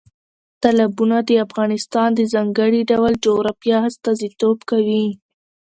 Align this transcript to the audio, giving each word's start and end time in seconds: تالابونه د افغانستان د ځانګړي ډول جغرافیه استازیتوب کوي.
تالابونه 0.61 1.17
د 1.29 1.31
افغانستان 1.45 2.09
د 2.15 2.21
ځانګړي 2.33 2.81
ډول 2.91 3.13
جغرافیه 3.25 3.77
استازیتوب 3.89 4.57
کوي. 4.69 5.05